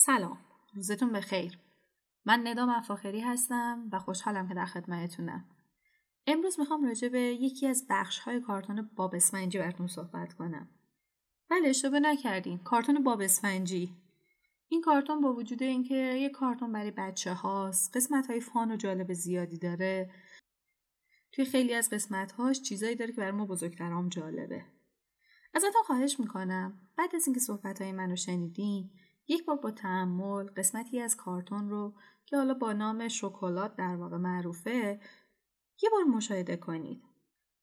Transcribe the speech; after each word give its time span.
سلام. 0.00 0.38
روزتون 0.74 1.12
بخیر. 1.12 1.58
من 2.24 2.46
ندا 2.46 2.66
مفاخری 2.66 3.20
هستم 3.20 3.88
و 3.92 3.98
خوشحالم 3.98 4.48
که 4.48 4.54
در 4.54 4.64
خدمتتونم. 4.64 5.44
امروز 6.26 6.60
می‌خوام 6.60 6.84
راجع 6.84 7.08
به 7.08 7.20
یکی 7.20 7.66
از 7.66 7.86
بخش 7.90 8.18
های 8.18 8.40
کارتون 8.40 8.90
باب 8.96 9.14
اسفنجی 9.14 9.58
براتون 9.58 9.86
صحبت 9.86 10.34
کنم. 10.34 10.68
بله 11.50 11.68
اشتباه 11.68 12.00
نکردین. 12.00 12.58
کارتون 12.58 13.04
باب 13.04 13.20
اسفنجی. 13.20 13.94
این 14.68 14.80
کارتون 14.80 15.20
با 15.20 15.34
وجود 15.34 15.62
اینکه 15.62 15.94
یه 15.94 16.28
کارتون 16.28 16.72
برای 16.72 16.90
بچه 16.90 17.32
هاست 17.32 17.96
قسمت 17.96 18.26
های 18.26 18.40
فان 18.40 18.72
و 18.72 18.76
جالب 18.76 19.12
زیادی 19.12 19.58
داره. 19.58 20.10
توی 21.32 21.44
خیلی 21.44 21.74
از 21.74 21.90
قسمت 21.90 22.32
هاش 22.32 22.62
چیزایی 22.62 22.96
داره 22.96 23.12
که 23.12 23.20
برای 23.20 23.32
ما 23.32 23.46
بزرگترام 23.46 24.08
جالبه. 24.08 24.64
ازتون 25.54 25.82
خواهش 25.86 26.20
می‌کنم 26.20 26.88
بعد 26.96 27.16
از 27.16 27.26
اینکه 27.26 27.40
صحبت 27.40 27.82
های 27.82 27.92
منو 27.92 28.16
شنیدین 28.16 28.90
یک 29.28 29.44
بار 29.44 29.56
با 29.56 29.70
تحمل 29.70 30.46
قسمتی 30.56 31.00
از 31.00 31.16
کارتون 31.16 31.68
رو 31.70 31.94
که 32.26 32.36
حالا 32.36 32.54
با 32.54 32.72
نام 32.72 33.08
شکلات 33.08 33.76
در 33.76 33.96
واقع 33.96 34.16
معروفه 34.16 35.00
یه 35.82 35.90
بار 35.90 36.04
مشاهده 36.04 36.56
کنید. 36.56 37.02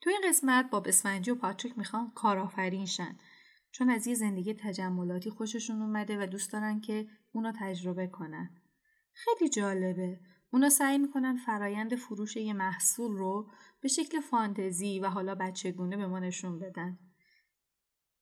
تو 0.01 0.09
این 0.09 0.21
قسمت 0.29 0.69
با 0.69 0.83
اسفنجی 0.85 1.31
و 1.31 1.35
پاتریک 1.35 1.77
می‌خوان 1.77 2.11
کارآفرین 2.15 2.85
شن 2.85 3.15
چون 3.71 3.89
از 3.89 4.07
یه 4.07 4.15
زندگی 4.15 4.53
تجملاتی 4.53 5.29
خوششون 5.29 5.81
اومده 5.81 6.23
و 6.23 6.25
دوست 6.25 6.53
دارن 6.53 6.81
که 6.81 7.07
اونو 7.31 7.51
تجربه 7.59 8.07
کنن. 8.07 8.61
خیلی 9.13 9.49
جالبه. 9.49 10.19
اونا 10.51 10.69
سعی 10.69 10.97
می‌کنن 10.97 11.37
فرایند 11.37 11.95
فروش 11.95 12.35
یه 12.35 12.53
محصول 12.53 13.17
رو 13.17 13.51
به 13.81 13.87
شکل 13.87 14.19
فانتزی 14.19 14.99
و 14.99 15.09
حالا 15.09 15.35
بچگونه 15.35 15.97
به 15.97 16.07
ما 16.07 16.19
نشون 16.19 16.59
بدن. 16.59 16.99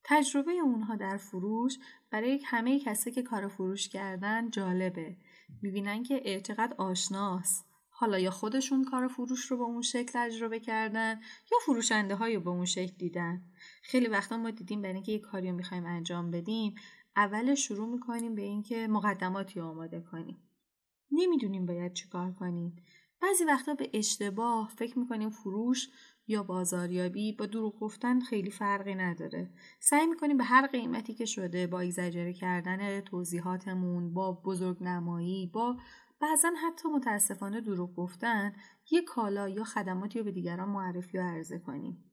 تجربه 0.04 0.52
اونها 0.52 0.96
در 0.96 1.18
فروش 1.18 1.78
برای 2.12 2.40
همه 2.46 2.80
کسایی 2.80 3.16
که 3.16 3.24
کار 3.24 3.48
فروش 3.48 3.90
کردن 3.90 4.50
جالبه. 4.50 5.18
می‌بینن 5.62 6.04
که 6.04 6.42
چقدر 6.42 6.76
آشناست. 6.78 7.66
حالا 7.90 8.20
یا 8.20 8.32
خودشون 8.32 8.84
کار 8.84 9.08
فروش 9.08 9.46
رو 9.46 9.58
به 9.58 9.64
اون 9.64 9.82
شکل 9.82 10.12
تجربه 10.14 10.60
کردن 10.60 11.22
یا 11.52 11.58
فروشنده 11.66 12.16
های 12.16 12.38
به 12.40 12.50
اون 12.50 12.66
شکل 12.66 12.94
دیدن. 12.98 13.42
خیلی 13.84 14.08
وقتا 14.08 14.38
ما 14.38 14.52
دیدیم 14.52 14.82
برای 14.82 14.96
اینکه 14.96 15.12
یه 15.12 15.20
کاری 15.20 15.50
رو 15.50 15.56
می‌خوایم 15.56 15.86
انجام 15.86 16.32
بدیم 16.32 16.76
اول 17.16 17.56
شروع 17.56 17.90
می‌کنیم 17.90 18.36
به 18.36 18.42
اینکه 18.42 18.88
مقدماتی 18.88 19.60
آماده 19.60 20.02
کنیم. 20.02 20.38
نمی‌دونیم 21.12 21.66
باید 21.66 21.94
چیکار 21.94 22.32
کنیم. 22.32 22.76
بعضی 23.22 23.44
وقتا 23.46 23.74
به 23.74 23.90
اشتباه 23.94 24.72
فکر 24.76 25.00
می‌کنیم 25.00 25.30
فروش 25.30 25.90
یا 26.28 26.44
بازاریابی 26.44 27.32
با 27.32 27.46
دروغ 27.46 27.80
گفتن 27.80 28.20
خیلی 28.20 28.52
فرقی 28.52 28.96
نداره. 28.96 29.54
سعی 29.80 30.08
می‌کنیم 30.08 30.38
به 30.38 30.44
هر 30.44 30.68
قیمتی 30.68 31.14
که 31.14 31.26
شده 31.26 31.68
با 31.68 31.80
ایزجره 31.80 32.34
کردن 32.34 33.02
توضیحاتمون 33.02 34.14
با 34.14 34.32
بزرگ 34.46 34.84
نمایی 34.84 35.48
با 35.54 35.78
بعضا 36.22 36.52
حتی 36.64 36.90
متاسفانه 36.90 37.62
دروغ 37.62 37.96
گفتن 37.96 38.54
یه 38.92 39.02
کالا 39.02 39.50
یا 39.50 39.64
خدماتی 39.64 40.20
رو 40.20 40.26
به 40.26 40.32
دیگران 40.32 40.70
معرفی 40.70 41.18
و 41.18 41.22
عرضه 41.22 41.60
کنیم. 41.60 42.04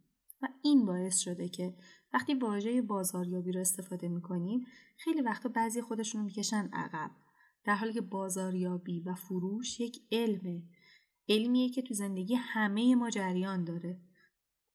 و 0.43 0.49
این 0.63 0.87
باعث 0.87 1.19
شده 1.19 1.49
که 1.49 1.75
وقتی 2.13 2.35
واژه 2.35 2.83
بازاریابی 2.83 3.53
رو 3.53 3.61
استفاده 3.61 4.09
می‌کنیم 4.09 4.67
خیلی 4.99 5.21
وقتا 5.21 5.49
بعضی 5.49 5.83
خودشون 5.83 6.21
رو 6.21 6.25
می‌کشن 6.25 6.71
عقب. 6.73 7.11
در 7.65 7.75
حالی 7.75 7.93
که 7.93 8.01
بازاریابی 8.01 9.01
و 9.01 9.15
فروش 9.15 9.81
یک 9.81 9.99
علمه. 10.13 10.63
علمیه 11.31 11.69
که 11.69 11.83
تو 11.83 11.95
زندگی 11.95 12.35
همه 12.35 12.95
ما 12.95 13.11
جریان 13.11 13.65
داره. 13.65 14.01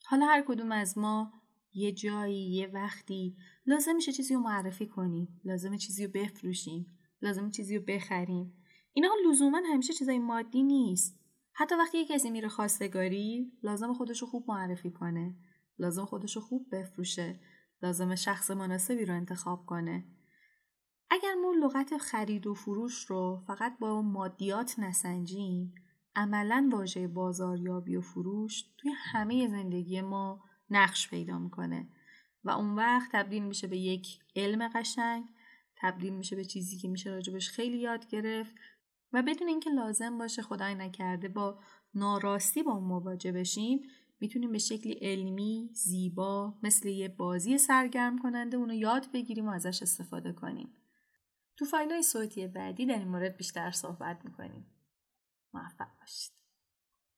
حالا 0.06 0.26
هر 0.26 0.44
کدوم 0.48 0.72
از 0.72 0.98
ما 0.98 1.32
یه 1.74 1.92
جایی 1.92 2.52
یه 2.52 2.68
وقتی 2.68 3.38
لازم 3.66 3.96
میشه 3.96 4.12
چیزی 4.12 4.34
رو 4.34 4.40
معرفی 4.40 4.88
کنیم 4.88 5.42
لازم 5.46 5.78
چیزی 5.78 6.06
رو 6.06 6.12
بفروشیم 6.12 7.00
لازم 7.22 7.50
چیزی 7.50 7.78
رو 7.78 7.84
بخریم. 7.88 8.54
اینا 8.94 9.10
لزوما 9.30 9.62
همیشه 9.74 9.94
چیزای 9.94 10.20
مادی 10.20 10.64
نیست. 10.64 11.20
حتی 11.54 11.76
وقتی 11.76 11.98
یه 11.98 12.06
کسی 12.06 12.30
میره 12.30 12.50
خواستگاری 12.50 13.52
لازم 13.64 13.94
خودش 13.94 14.22
رو 14.22 14.28
خوب 14.28 14.46
معرفی 14.48 14.92
کنه 14.92 15.36
لازم 15.80 16.06
خودش 16.06 16.36
رو 16.36 16.42
خوب 16.42 16.68
بفروشه 16.72 17.40
لازم 17.82 18.16
شخص 18.16 18.52
مناسبی 18.52 19.06
رو 19.06 19.16
انتخاب 19.16 19.66
کنه. 19.66 20.06
اگر 21.10 21.34
ما 21.34 21.52
لغت 21.52 21.98
خرید 21.98 22.48
و 22.48 22.54
فروش 22.54 23.06
رو 23.06 23.44
فقط 23.48 23.80
با 23.80 24.02
مادیات 24.02 24.80
نسنجیم 24.80 25.74
عملا 26.16 26.70
واژه 26.74 27.08
بازاریابی 27.08 27.96
و 27.96 28.02
فروش 28.02 28.64
توی 28.78 28.92
همه 28.92 29.48
زندگی 29.48 30.02
ما 30.02 30.44
نقش 30.70 31.10
پیدا 31.10 31.40
می‌کنه 31.40 31.88
و 32.44 32.50
اون 32.50 32.76
وقت 32.76 33.10
تبدیل 33.12 33.44
میشه 33.44 33.68
به 33.68 33.78
یک 33.78 34.20
علم 34.36 34.68
قشنگ 34.68 35.24
تبدیل 35.76 36.14
میشه 36.14 36.36
به 36.36 36.46
چیزی 36.46 36.78
که 36.78 36.88
میشه 36.88 37.10
راجبش 37.10 37.50
خیلی 37.50 37.78
یاد 37.78 38.08
گرفت 38.08 38.56
و 39.14 39.22
بدون 39.22 39.48
اینکه 39.48 39.70
لازم 39.70 40.18
باشه 40.18 40.42
خدای 40.42 40.76
نکرده 40.76 41.28
با 41.28 41.60
ناراستی 41.94 42.64
با 42.64 42.72
اون 42.72 42.84
مواجه 42.84 43.32
بشیم 43.32 43.82
می‌تونیم 44.20 44.52
به 44.52 44.58
شکلی 44.58 44.94
علمی 44.94 45.70
زیبا 45.74 46.54
مثل 46.64 46.88
یه 46.88 47.08
بازی 47.08 47.58
سرگرم 47.58 48.18
کننده 48.18 48.58
اونو 48.58 48.74
یاد 48.74 49.12
بگیریم 49.12 49.48
و 49.48 49.52
ازش 49.52 49.82
استفاده 49.82 50.34
کنیم. 50.34 50.74
تو 51.58 51.66
فایل 51.66 51.92
های 51.92 52.04
صوتی 52.04 52.48
بعدی 52.48 52.86
در 52.86 53.00
این 53.00 53.08
مورد 53.08 53.38
بیشتر 53.38 53.72
صحبت 53.72 54.26
می‌کنیم. 54.26 54.75
موفق 55.56 55.90
باشید. 56.02 56.45